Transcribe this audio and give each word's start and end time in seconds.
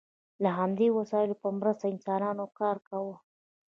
د 0.43 0.45
همدې 0.57 0.87
وسایلو 0.97 1.35
په 1.43 1.47
مرسته 1.59 1.85
انسانانو 1.93 2.45
کار 2.59 2.77
کاوه. 2.87 3.15